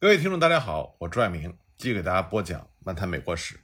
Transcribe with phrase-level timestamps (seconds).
[0.00, 3.56] 各位听众，大家好，我朱爱明继续给大家播讲《漫谈美国史》。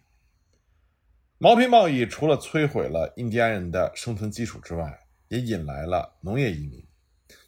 [1.39, 6.85] 毛皮贸易除了摧毁了印第安人的生存基础之外，也引来了农业移民。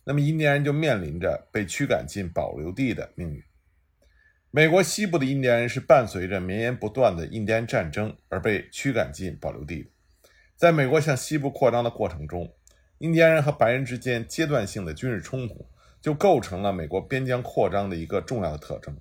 [0.05, 3.43] 那么，印第安人就面临着被驱赶进保留地的命运。
[4.53, 9.91] 美国西部的印第安人是伴随着绵延不断的印第安战争而被驱赶进保留地的。
[10.55, 12.55] 在美国向西部扩张的过程中，
[12.99, 15.69] 印第安人和白人之间阶段性的军事冲突。
[16.07, 18.97] 就构成了美国边疆扩张的一个重要的特征。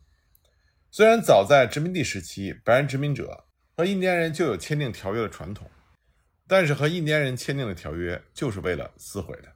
[0.89, 3.45] 虽然早在殖民地时期，白人殖民者
[3.77, 5.69] 和印第安人就有签订条约的传统，
[6.47, 9.53] 但是和印第安人签订的条约就是为了撕毁的。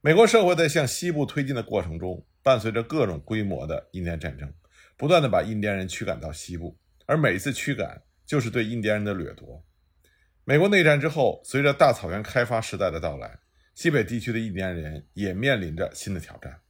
[0.00, 4.50] 美国社会在向西部推进的过程中，伴随着各种规模的印第安战争，
[4.96, 9.62] 不断的把印第安人驱赶到西部，而每一次驱赶就是对印第安人的掠夺。
[10.44, 13.40] 美国内战之后，随着大草原开发时代的到来。
[13.76, 16.60] 西北地区的印第安人也面临着新的挑战。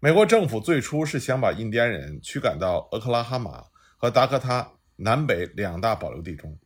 [0.00, 6.58] 美国政府最初是想把印第安人驱赶到俄克拉哈马和达科他南北两大保留地中，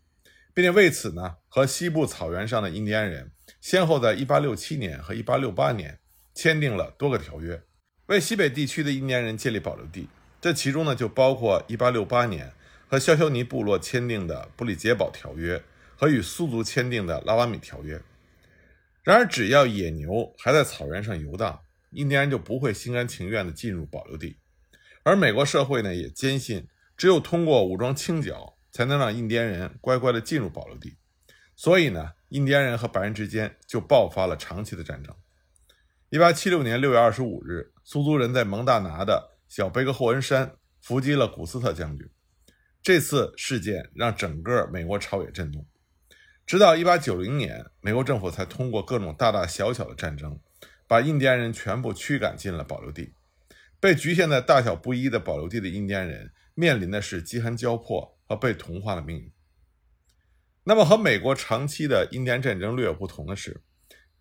[0.55, 6.01] 并且为此呢，和西部草原上的印第安人先后在1867年和1868年
[6.33, 7.63] 签订了多个条约，
[8.07, 10.09] 为西北地区的印第安人建立保留地。
[10.41, 12.51] 这其中呢，就包括1868年
[12.89, 15.63] 和肖肖尼部落签订的布里杰堡条约
[15.95, 18.01] 和与苏族签订的拉瓦米条约。
[19.03, 24.39] 然而，只要野牛还在草原上游荡，印第安人就不会心甘情愿地进入保留地。
[25.03, 30.97] 而美国社会呢，也坚信只有通过武装清剿，才能让印第安人乖乖地进入保留地。
[31.57, 35.13] 所以呢，印第安人和白人之间就爆发了长期的战争。
[36.11, 42.09] 1876年6月25日，苏族人在蒙大拿的小贝格霍恩山伏击了古斯特将军。
[42.81, 45.67] 这次事件让整个美国朝野震动。
[46.53, 50.39] 直到1890年，美国政府才通过各种大大小小的战争，
[50.87, 53.15] 把印第安人全部驱赶进了保留地。
[53.81, 59.33] 被局限在大小不一的保留地的印第安人，面临的是饥寒交迫和被同化的命运。
[60.65, 63.63] 那么，和美国长期的印第安战争略有不同的是，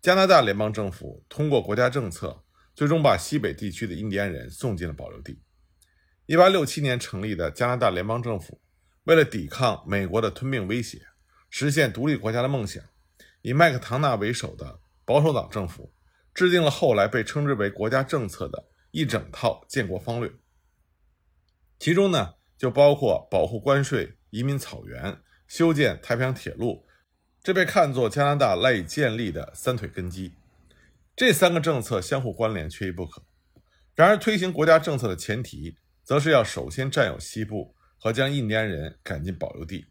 [0.00, 2.42] 加拿大联邦政府通过国家政策，
[2.74, 5.42] 最终把西北地区的印第安人送进了保留地。
[6.28, 8.62] 1867年成立的加拿大联邦政府，
[9.04, 11.02] 为了抵抗美国的吞并威胁。
[11.54, 12.82] 实现独立国家的梦想，
[13.42, 15.92] 以麦克唐纳为首的保守党政府
[16.32, 20.32] 制定了后来被称之为国家政策的一整套建国方略。
[21.78, 26.86] 其中呢，就包括保护关税、移民草原、修建太平洋铁路，
[27.42, 30.32] 这被看作加拿大赖以建立的三腿根基。
[31.14, 33.22] 这三个政策相互关联，缺一不可。
[33.94, 39.84] 然而，推行国家政策的前提，则是要首先占有西部和将印第安人赶进保留地。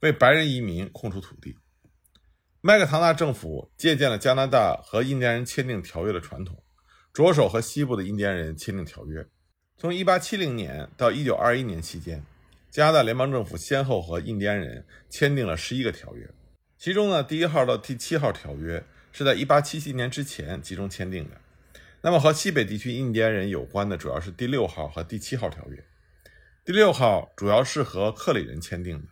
[0.00, 1.56] 为白人移民空出土地，
[2.60, 6.62] 麦克唐纳政府借鉴了加拿大和印第安人签订条约的传统，
[7.14, 9.26] 着手和西部的印第安人签订条约。
[9.78, 12.22] 从1870年到1921年期间，
[12.70, 16.28] 加拿大联邦政府先后和印第安人签订了11个条约。
[16.76, 21.40] 其中呢，第一号到第七号条约是在1877年之前集中签订的。
[22.02, 25.82] 那么和西北地区印第安人有关的主要是第六号和第七号条约。
[26.66, 29.08] 第六号主要是和克里人签订的。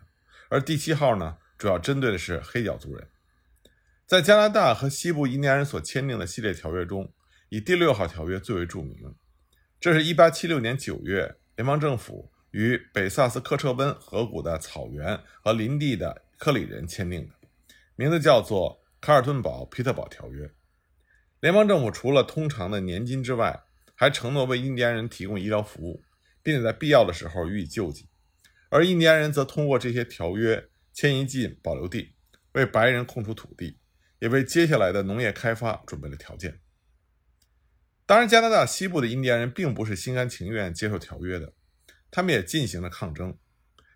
[0.49, 3.07] 而第七号呢，主要针对的是黑脚族人。
[4.05, 7.11] 在加拿大和西部印第安人所签订的系列条约中，
[7.49, 9.15] 以第六号条约最为著名。
[9.79, 17.33] 这是一八七六年九月，联邦政府与北萨斯科彻温河谷的草原和林地的克里人签订的，
[17.95, 20.49] 名字叫做卡尔顿堡皮特堡条约。
[21.39, 23.63] 联邦政府除了通常的年金之外，
[23.95, 26.03] 还承诺为印第安人提供医疗服务，
[26.43, 28.07] 并且在必要的时候予以救济。
[28.75, 32.13] 而印第安人则通过这些条约迁移进保留地，
[32.51, 33.79] 为白人空出土地，
[34.19, 36.59] 也为接下来的农业开发准备了条件。
[38.05, 41.53] 当然，加拿大西部的印第安人并不是心甘情愿接受条约的，
[42.11, 43.37] 他们也进行了抗争。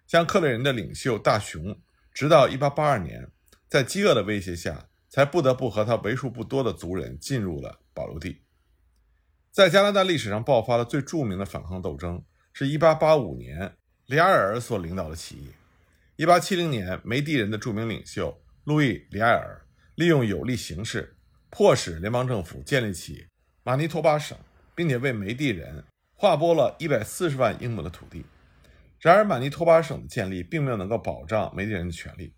[0.08, 1.82] 像克雷人的领袖大熊，
[2.14, 3.30] 直到1882年，
[3.68, 8.44] 在饥饿的威胁下，才不得不和他为数不多的族人进入了保留地。
[9.52, 12.24] 在加拿大历史上爆发的最著名的反抗斗争，
[12.54, 13.76] 是一885年。
[14.10, 15.52] 里埃尔所领导的起义。
[16.16, 19.64] 一八七零年，梅地人的著名领袖路易·里埃尔
[19.94, 21.16] 利用有利形势，
[21.52, 23.28] 迫使联邦政府建立起
[23.62, 24.36] 马尼托巴省，
[24.74, 25.84] 并且为梅地人
[26.16, 28.26] 划拨了一百四十万英亩的土地。
[29.00, 32.34] 然而，马尼托巴省的建立并没有能够保障梅地人的权利。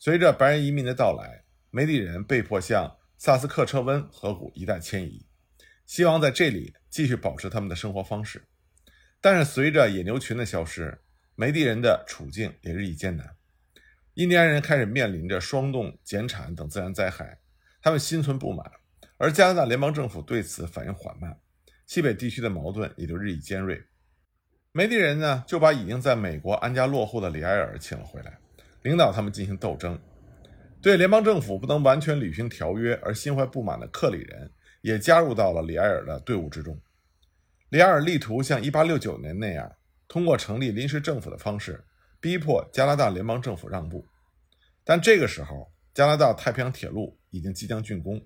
[0.00, 5.24] 随着白人移民的到来，梅地人被迫向萨斯克彻温河谷一带迁移，
[5.86, 8.42] 希望在这里继续保持他们的生活方式。
[9.24, 10.98] 但是，随着野牛群的消失，
[11.34, 13.26] 梅地人的处境也日益艰难，
[14.16, 17.38] 印第安人开始面临着霜冻、减产等自然灾害，
[17.80, 18.70] 他们心存不满，
[19.16, 21.38] 而加拿大联邦政府对此反应缓慢，
[21.86, 23.82] 西北地区的矛盾也就日益尖锐。
[24.72, 28.36] 梅地人呢就把已经在美国安家落户的里埃尔请了回来，
[28.82, 29.98] 领导他们进行斗争。
[30.82, 36.78] 对联邦政府不能完全履行条约而心怀不满的克里人也加入到了里埃尔的队伍之中。
[37.74, 39.74] 里尔力图像1869年那样，
[40.06, 41.84] 通过成立临时政府的方式，
[42.20, 44.06] 逼迫加拿大联邦政府让步。
[44.84, 48.24] 但这个时候，加拿大太平洋铁路已经即将竣工，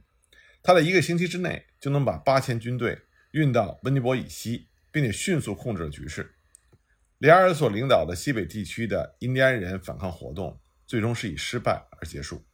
[0.62, 3.00] 他在一个星期之内就能把八千军队
[3.30, 6.34] 运到温尼伯以西，并且迅速控制了局势。
[7.16, 12.44] 里埃尔所领导的西北地区的印第安人反抗活动最终是以失败而结束。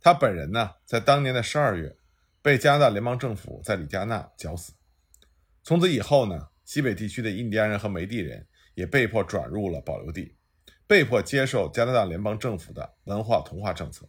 [0.00, 1.96] 他本人呢，在当年的十二月
[2.40, 4.74] 被加拿大联邦政府在里加纳绞死。
[5.70, 8.44] 从此以后呢，西北地区的印第安人和梅地人
[8.74, 10.34] 也被迫转入了保留地。
[10.84, 14.04] 被迫接受加拿大联邦政府的文化同化政策，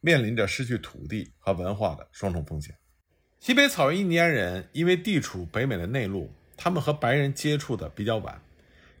[0.00, 2.74] 面临着失去土地和文化的双重风险。
[3.38, 8.42] 西北草原印第安人因为地处北美的内陆，他们和白人接触的比较晚，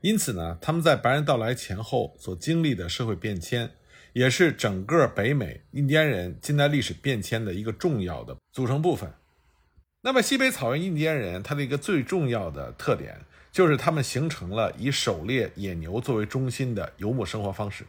[0.00, 3.68] 因此呢，他们在白人到来前后所经历的社会变迁，
[4.12, 9.12] 也是整个北美印第安人近代历史变迁的一个重要的组成部分。
[10.06, 13.18] 那么，西北草原印第安人他的一个最重要的特点。
[13.50, 17.86] 就是他们形成了以狩猎野牛作为中心的游牧生活方式，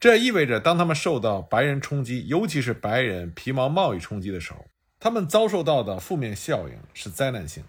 [0.00, 4.64] 这意味着当他们受到白人冲击，尤其是白人皮毛贸易冲击的时候，
[4.98, 7.62] 他们遭受到的负面效应是灾难性。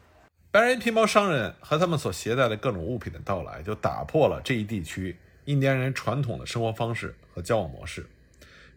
[0.50, 8.08] 白人皮毛商人和他们所携带的各种物品的到来，就打破了这一地区印第安人传统的生活方式和交往模式。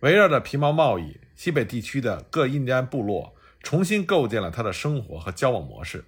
[0.00, 6.04] 围绕着皮毛贸易，西北地区的各印第安部落重新构建了他的生活和交往模式。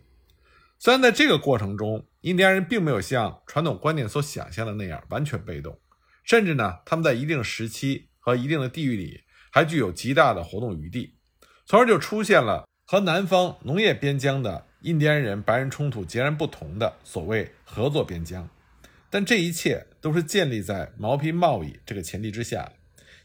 [0.78, 5.78] 虽然在这个过程中，印第安人并没有像传统观念所想象的那样完全被动，
[6.24, 11.14] 甚至呢，他们在一定时期和一定的地域里还具有极大的活动余地，
[11.64, 18.46] 从而就出现了和南方农业边疆的印第安人白人冲突截然不同的所谓合作边疆。
[19.08, 22.72] 但这一切都是建立在毛皮贸易这个前提之下，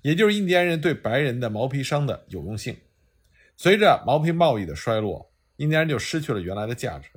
[0.03, 2.77] 也就是印第安人对白人的毛皮商的有用性。
[3.61, 7.09] 随着毛皮贸易的衰落，印第安人就失去了原来的价值。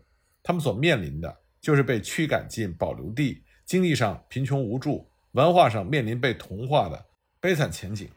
[0.43, 7.07] 他们所面临的就是被驱赶进保留地，经济上贫穷无助，文化上面临被同化的
[7.39, 8.09] 悲惨前景。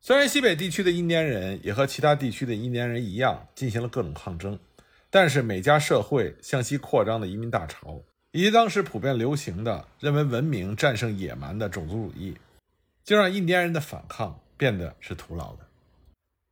[0.00, 4.58] 虽然西北地区的印第安人也和其他地区的印第安人一样进行了各种抗争，
[5.10, 12.34] 但是美加社会向西扩张的移民大潮，以及当时普遍流行的认为文明战胜野蛮的种族主义，
[13.04, 15.66] 就让印第安人的反抗变得是徒劳的。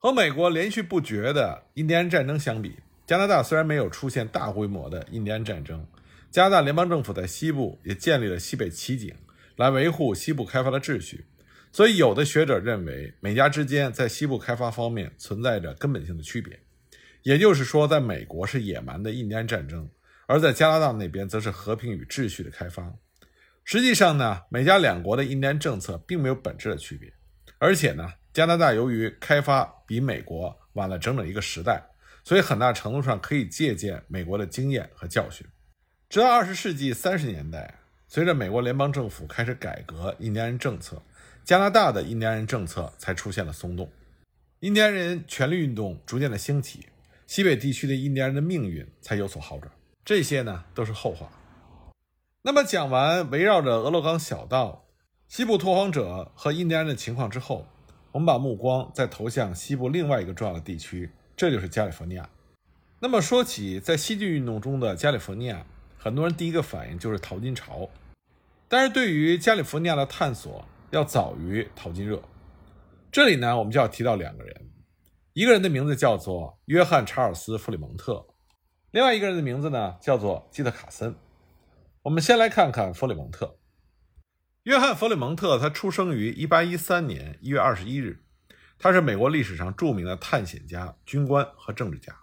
[0.03, 2.75] 和美国连续不绝的印第安战争相比，
[3.07, 5.87] 加拿大虽然没有出现大规模的印第安战争，
[6.31, 9.15] 加拿大联邦政府在西部也建立了西北骑警，
[9.57, 11.27] 来维护西部开发的秩序。
[11.71, 16.59] 所以，有的学者认为，美加之间在西部开发方面存在着根本性的区别。
[17.23, 19.87] 也就是说，在美国是野蛮的印第安战争，
[20.25, 22.91] 而在加拿大那边则是和平与秩序的开发。
[23.65, 27.13] 实际上呢，美加两国的印第安政策并没有本质的区别，
[27.59, 31.83] 而且呢，加拿大由于开发比美国晚了整整一个时代。
[32.23, 35.45] 所以，很大程度上可以借鉴美国的经验和教训。
[36.09, 41.03] 直到二十世纪三十年代，随着美国联邦政府开始改革印第安人政策，
[41.43, 43.91] 加拿大的印第安人政策才出现了松动，
[44.61, 46.87] 印第安人权利运动逐渐的兴起，
[47.27, 49.73] 西北地区的印第安人的命运才有所好转。
[50.05, 51.33] 这些呢，都是后话。
[52.43, 54.87] 那么，讲完围绕着俄勒冈小道、
[55.27, 57.67] 西部拓荒者和印第安人的情况之后，
[58.13, 61.11] 我们把目光再投向西部另外一个重要的地区。
[61.37, 62.29] 这就是加利福尼亚。
[63.01, 65.65] 那么说起在西进运动中的加利福尼亚，
[65.97, 67.89] 很多人第一个反应就是淘金潮。
[68.69, 72.23] 但是对于加利福尼亚的探索要早于淘金热。
[73.11, 74.71] 这里呢，我们就要提到两个人，
[75.33, 78.27] 一个人的名字叫做约翰·查尔斯·弗里蒙特，
[78.91, 81.15] 另外一个人的名字呢叫做基特卡森。
[82.03, 83.57] 我们先来看看弗里蒙特。
[84.65, 88.23] 约翰·弗里蒙特，他出生于1813年1月21日。
[88.79, 92.15] 他是美国历史上著名的探险家、军官和政治家。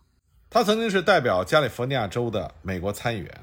[0.47, 3.41] 他曾经是代表加利福尼亚州的美国参议员。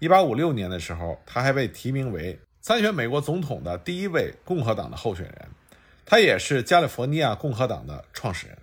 [0.00, 5.48] 1856年的时候，他还被提名为参选美国总统的第一位共和党的候选人。
[6.04, 8.58] 他也是加利福尼亚共和党的创始人。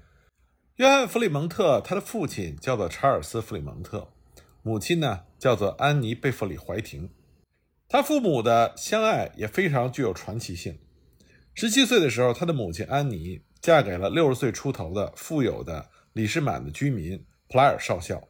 [0.75, 4.09] 约翰·弗里蒙特，他的父亲叫做查尔斯·弗里蒙特，
[4.61, 7.09] 母亲呢叫做安妮·贝弗里·怀廷。
[7.89, 10.79] 他父母的相爱也非常具有传奇性。
[11.53, 13.41] 十七岁的时候，他的母亲安妮。
[13.61, 18.29] 嫁给了六十岁出头的富有的李士满的居民普莱尔少校。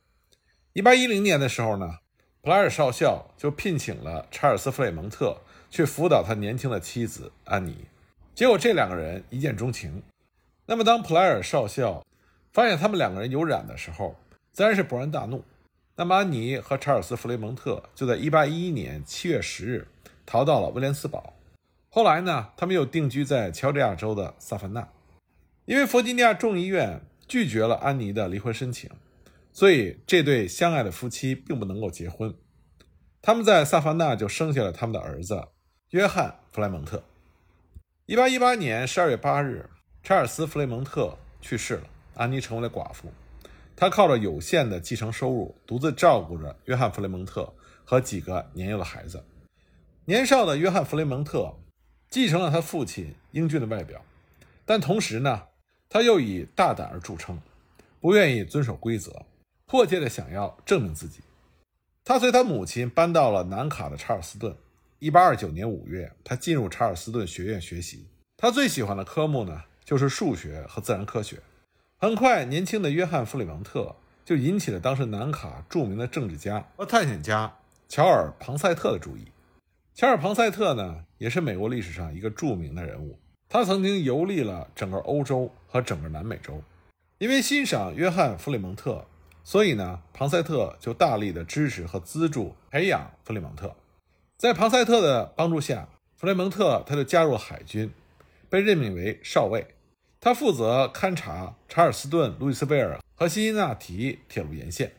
[0.74, 2.00] 一八一零年的时候呢，
[2.42, 5.39] 普莱尔少校就聘请了查尔斯·弗雷蒙特
[5.70, 7.86] 去辅导他年轻的妻子安妮。
[8.34, 10.01] 结果这两个人一见钟情。
[10.66, 12.04] 那么当普莱尔少校
[12.51, 14.16] 发现他们两个人有染的时候，
[14.51, 15.44] 自然是勃然大怒。
[16.00, 19.88] 那么安妮和查尔斯·弗雷蒙特就在1811年7月10日
[20.25, 21.34] 逃到了威廉斯堡。
[21.89, 24.88] 后来呢，他们又定居在乔治亚州的萨凡纳。
[25.65, 28.89] 因为弗吉尼亚众议院拒绝了安妮的离婚申请，
[29.51, 32.34] 所以这对相爱的夫妻并不能够结婚。
[33.22, 35.50] 他们在萨凡纳就生下了他们的儿子
[35.89, 37.03] 约翰·弗莱蒙特。
[38.08, 39.70] 1818年12月8日，
[40.01, 41.84] 查尔斯·弗雷蒙特去世了，
[42.15, 43.12] 安妮成为了寡妇。
[43.79, 47.50] 他靠着有限的继承收入，独自照顾着约翰·弗雷蒙特
[47.86, 49.24] 和几个年幼的孩子。
[50.03, 51.55] 年少的约翰·弗雷蒙特
[52.09, 54.03] 继承了他父亲英俊的外表，
[54.65, 55.43] 但同时呢。
[55.91, 57.39] 他又以大胆而著称，
[58.00, 59.25] 不愿意遵守规则，
[59.65, 61.21] 迫切地想要证明自己。
[62.03, 64.55] 他随他母亲搬到了南卡的查尔斯顿。
[65.00, 68.05] 1829年5月，他进入查尔斯顿学院学习。
[68.38, 71.39] 他最喜欢的科目呢，就是数学和自然科学。
[72.01, 77.53] 很快，年轻的约翰·弗里蒙特就引起了当时南卡著名的政治家和探险家
[77.89, 79.27] 乔尔·庞塞特的注意。
[79.94, 83.20] 乔尔·庞塞特呢，也是美国历史上一个著名的人物。
[83.50, 86.63] 他曾经游历了整个欧洲和整个南美洲，
[87.18, 89.06] 因为欣赏约翰·弗里蒙特，
[89.44, 93.75] 所以呢，庞塞特就大力的支持和资助培养弗里蒙特。
[94.38, 97.91] 在庞塞特的帮助下，弗雷蒙特他就加入了海军，
[98.50, 99.68] 被任命为少尉。
[100.21, 104.91] 他负责勘察查尔斯顿、路易斯维尔和辛辛那提铁路沿线。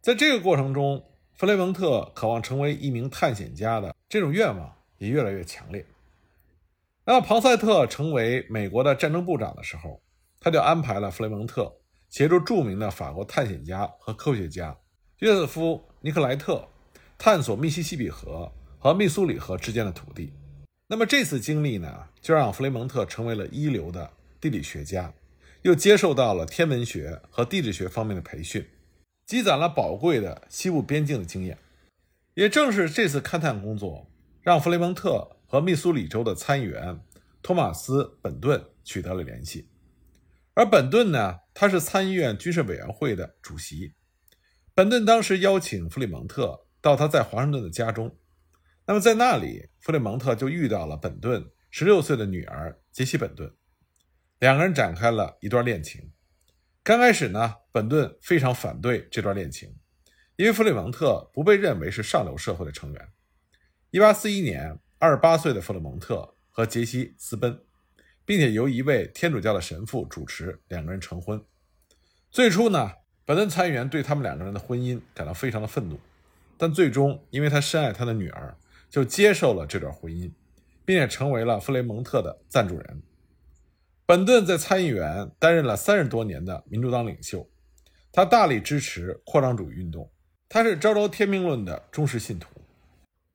[0.00, 5.86] 在这个过程中，弗雷蒙特渴望成为一名探险家的这种愿望也越来越强烈。
[7.04, 10.02] 当庞塞特成为美国的战争部长的时候，
[10.40, 11.72] 他就安排了弗雷蒙特
[12.08, 14.76] 协助著名的法国探险家和科学家
[15.20, 16.66] 约瑟夫·尼克莱特
[17.16, 18.50] 探索密西西比河
[18.80, 20.32] 和密苏里河之间的土地。
[20.88, 24.10] 那么这次经历呢，就让弗雷蒙特成为了一流的
[24.40, 25.12] 地理学家，
[25.62, 28.66] 又接受到了天文学和地质学方面的培训，
[29.26, 31.58] 积攒了宝贵的西部边境的经验。
[32.34, 34.10] 也正是这次勘探工作，
[34.42, 35.34] 让弗雷蒙特。
[35.50, 37.00] 和密苏里州的参议员
[37.40, 39.66] 托马斯·本顿取得了联系，
[40.52, 43.94] 而本顿呢，他是参议院军事委员会的主席。
[44.74, 48.14] 本顿当时邀请弗里蒙特到他在华盛顿的家中，
[48.84, 53.50] 那么在那里，弗雷蒙特就遇到了本顿十六岁的女儿杰西·本顿，
[54.38, 56.12] 两个人展开了一段恋情。
[56.82, 59.76] 刚开始呢，本顿非常反对这段恋情，
[60.36, 63.08] 因为弗里蒙特不被认为是上流社会的成员。
[63.90, 64.78] 一八四一年。
[65.00, 67.56] 二十八岁的弗勒蒙特和杰西私奔，
[68.24, 71.40] 并且由一位天主教的神父主持，两个人成婚。
[72.32, 76.00] 最初呢，本顿参议员对他们两个人的婚姻感到非常的愤怒，
[76.56, 78.56] 但最终因为他深爱他的女儿，
[78.90, 80.32] 就接受了这段婚姻，
[80.84, 83.00] 并且成为了弗雷蒙特的赞助人。
[84.08, 87.46] 本顿在参议员担任了三十多年的民主党领袖，
[88.10, 90.10] 他大力支持扩张主义运动，
[90.48, 92.48] 他是昭昭天命论的忠实信徒。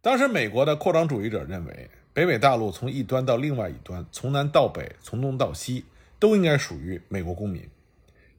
[0.02, 5.86] 当时，美国的扩张主义者认为，北美大陆从一端到另外一端，从南到北，从东到西，
[6.18, 7.70] 都应该属于美国公民。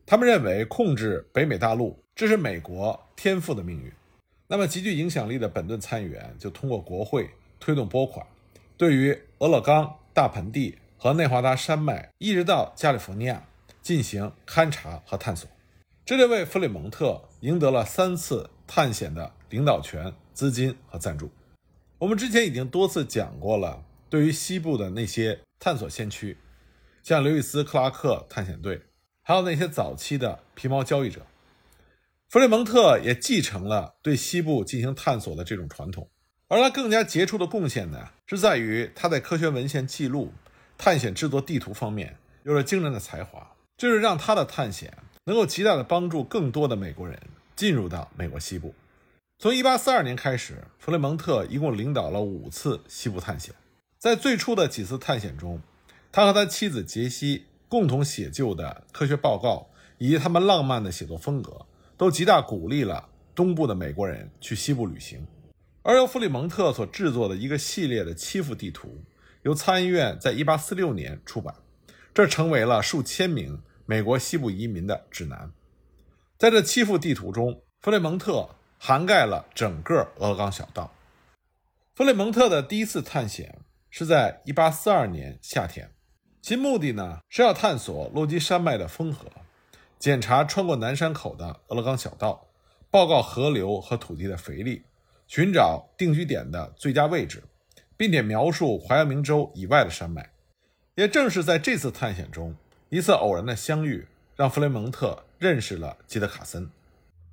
[0.04, 3.92] 他们认为，控制北美大陆，这是美国天赋的命运。
[4.48, 8.26] 那么，极具影响力的本顿参议员就通过国会推动拨款，
[8.76, 13.44] 对于俄勒冈、大盆地和内华达山脉，一直到加利福尼亚
[13.82, 15.46] 进行勘察和探索，
[16.02, 21.30] 这就为弗里蒙特赢得了三次探险的领导权、资金和赞助。
[21.98, 26.38] 我们之前已经多次讲过了，对于西部的那些探索先驱，
[27.02, 28.80] 像刘易斯·克拉克探险队，
[29.20, 31.26] 还有那些早期的皮毛交易者，
[32.30, 36.08] 弗雷蒙特也继承了对西部进行探索的这种传统。
[36.48, 40.32] 而他更加杰出的贡献呢，是在于他在科学文献记录、
[40.76, 47.18] 探险制作地图方面有着惊人的才华，这是让他的探险能够极大的帮助更多的美国人
[47.56, 48.74] 进入到美国西部。
[49.38, 53.54] 从1842年开始，弗雷蒙特一共领导了五次西部探险。
[53.98, 55.60] 在最初的几次探险中，
[56.12, 61.66] 他和他妻子杰西共同写就的科学报告以及他们浪漫的写作风格，
[61.96, 65.26] 都极大鼓励了东部的美国人去西部旅行。
[65.82, 68.96] 而由弗里蒙特所制作的一个系列的七幅地图，
[69.44, 71.54] 由参议院在1846年出版，
[72.12, 75.50] 这成为了数千名美国西部移民的指南。
[76.36, 78.50] 在这七幅地图中，弗雷蒙特。
[78.76, 80.92] 涵盖了整个俄勒冈小道。
[81.94, 85.90] 弗雷蒙特的第一次探险是在1842年夏天，
[86.42, 89.26] 其目的呢是要探索落基山脉的风河，
[89.98, 92.48] 检查穿过南山口的俄勒冈小道，
[92.90, 94.82] 报告河流和土地的肥力，
[95.26, 97.42] 寻找定居点的最佳位置，
[97.96, 100.30] 并且描述怀俄明州以外的山脉。
[100.94, 102.54] 也正是在这次探险中，
[102.88, 106.70] 一次偶然的相遇让弗雷蒙特认识了基德卡森。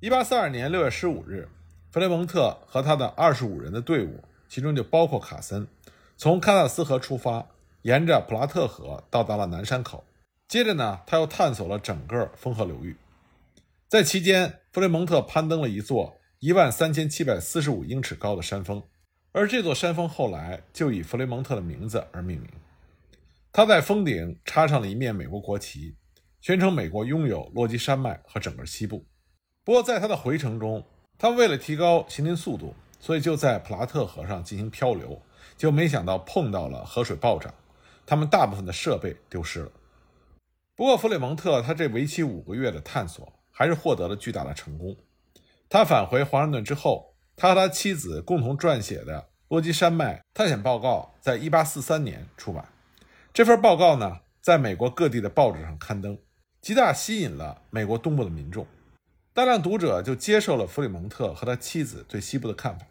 [0.00, 1.48] 一八四二年六月十五日，
[1.90, 5.68] 弗雷蒙特和他的二十五人的队伍，其中就包括卡森，
[6.16, 7.46] 从喀纳斯河出发，
[7.82, 10.04] 沿着普拉特河到达了南山口。
[10.48, 12.96] 接着呢，他又探索了整个风河流域。
[13.88, 18.82] 在期间，弗雷蒙特攀登了一座一万三千七百四十五英尺高的山峰，
[19.32, 22.48] 而这座山峰后来就以弗雷蒙特的名字而命名。
[23.50, 25.96] 他在峰顶插上了一面美国国旗，
[26.40, 29.04] 宣称美国拥有落基山脉和整个西部。
[29.64, 30.84] 不过，在他的回程中，
[31.18, 35.20] 他为了提高行进速度，所以就在普拉特河上进行漂流，
[35.56, 37.52] 就没想到碰到了河水暴涨，
[38.04, 39.72] 他们大部分的设备丢失了。
[40.74, 44.96] 不过，弗雷蒙特他这为期五个月的探索还是获得了巨大的成功。
[45.68, 52.68] 他返回华盛顿之后，他和他妻子共同撰写的《落基山脉探险报告》在1843年出版。
[53.32, 56.18] 这份报告呢，在美国各地的报纸上刊登，
[56.60, 58.66] 极大吸引了美国东部的民众。
[59.34, 62.86] 大量读者就接受了弗里蒙特和他妻子对西部的看法，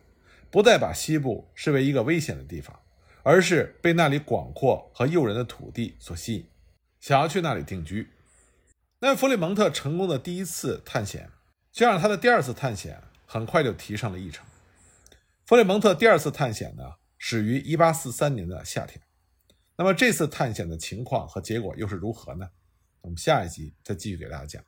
[0.50, 2.80] 不再把西部视为一个危险的地方，
[3.22, 6.48] 而是被那里广阔和诱人的土地所吸引，
[7.00, 8.10] 想要去那里定居。
[9.02, 11.30] 那弗里蒙特成功的第一次探险，
[11.72, 13.02] 就让他的第二次探险
[13.34, 14.46] 很快就提上了议程。
[15.46, 16.84] 弗雷蒙特第二次探险呢，
[17.18, 19.02] 始于1843年的夏天。
[19.78, 22.50] 那么这次探险的情况和结果又是如何呢？
[23.00, 24.62] 我们下一集再继续给大家讲。